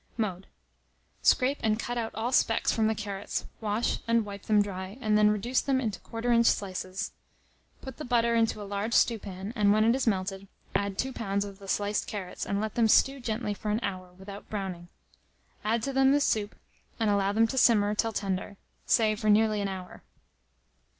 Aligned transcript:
Mode. 0.17 0.47
Scrape 1.21 1.59
and 1.61 1.77
cut 1.77 1.95
out 1.95 2.15
all 2.15 2.31
specks 2.31 2.71
from 2.71 2.87
the 2.87 2.95
carrots, 2.95 3.45
wash, 3.59 3.99
and 4.07 4.25
wipe 4.25 4.47
them 4.47 4.59
dry, 4.59 4.97
and 4.99 5.15
then 5.15 5.29
reduce 5.29 5.61
them 5.61 5.79
into 5.79 5.99
quarter 5.99 6.31
inch 6.31 6.47
slices. 6.47 7.11
Put 7.83 7.97
the 7.97 8.03
butter 8.03 8.33
into 8.33 8.59
a 8.59 8.63
large 8.63 8.95
stewpan, 8.95 9.53
and 9.55 9.71
when 9.71 9.83
it 9.85 9.93
is 9.93 10.07
melted, 10.07 10.47
add 10.73 10.97
2 10.97 11.13
lbs. 11.13 11.45
of 11.45 11.59
the 11.59 11.67
sliced 11.67 12.07
carrots, 12.07 12.47
and 12.47 12.59
let 12.59 12.73
them 12.73 12.87
stew 12.87 13.19
gently 13.19 13.53
for 13.53 13.69
an 13.69 13.79
hour 13.83 14.11
without 14.13 14.49
browning. 14.49 14.87
Add 15.63 15.83
to 15.83 15.93
them 15.93 16.13
the 16.13 16.19
soup, 16.19 16.55
and 16.99 17.11
allow 17.11 17.31
them 17.31 17.45
to 17.45 17.55
simmer 17.59 17.93
till 17.93 18.11
tender, 18.11 18.57
say 18.87 19.13
for 19.13 19.29
nearly 19.29 19.61
an 19.61 19.67
hour. 19.67 20.01